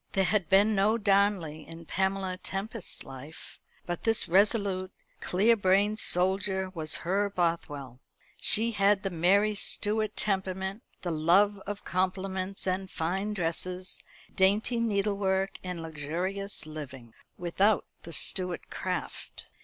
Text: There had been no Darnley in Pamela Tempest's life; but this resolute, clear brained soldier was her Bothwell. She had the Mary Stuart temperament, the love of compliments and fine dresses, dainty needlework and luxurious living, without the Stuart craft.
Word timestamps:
There 0.13 0.23
had 0.23 0.49
been 0.49 0.73
no 0.73 0.97
Darnley 0.97 1.63
in 1.67 1.85
Pamela 1.85 2.37
Tempest's 2.37 3.03
life; 3.03 3.59
but 3.85 4.01
this 4.01 4.27
resolute, 4.27 4.91
clear 5.19 5.55
brained 5.55 5.99
soldier 5.99 6.71
was 6.73 6.95
her 7.05 7.29
Bothwell. 7.29 7.99
She 8.37 8.71
had 8.71 9.03
the 9.03 9.11
Mary 9.11 9.53
Stuart 9.53 10.15
temperament, 10.17 10.81
the 11.03 11.11
love 11.11 11.61
of 11.67 11.85
compliments 11.85 12.65
and 12.65 12.89
fine 12.89 13.35
dresses, 13.35 14.03
dainty 14.35 14.79
needlework 14.79 15.59
and 15.63 15.83
luxurious 15.83 16.65
living, 16.65 17.13
without 17.37 17.85
the 18.01 18.11
Stuart 18.11 18.71
craft. 18.71 19.45